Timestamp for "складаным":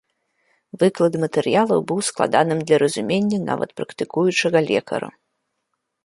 2.09-2.59